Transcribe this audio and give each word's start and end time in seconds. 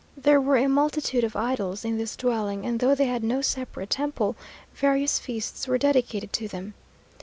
There 0.17 0.41
were 0.41 0.57
a 0.57 0.65
multitude 0.67 1.23
of 1.23 1.35
idols 1.35 1.85
in 1.85 1.99
this 1.99 2.15
dwelling, 2.15 2.65
and 2.65 2.79
though 2.79 2.95
they 2.95 3.05
had 3.05 3.23
no 3.23 3.43
separate 3.43 3.91
temple, 3.91 4.35
various 4.73 5.19
feasts 5.19 5.67
were 5.67 5.77
dedicated 5.77 6.33
to 6.33 6.47
them. 6.47 6.73